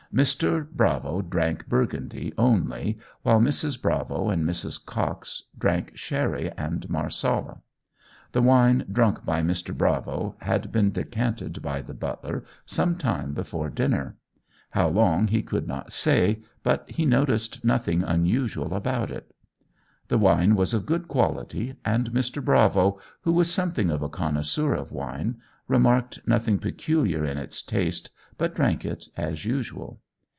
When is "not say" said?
15.65-16.41